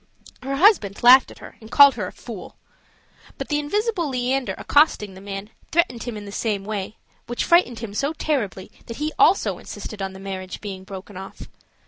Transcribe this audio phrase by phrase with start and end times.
[0.41, 2.55] Her husband laughed at her and called her a fool.
[3.37, 7.77] But the invisible Leander accosting the man, threatened him in the same way, which frightened
[7.81, 11.47] him so terribly that he also insisted on the marriage being broken off.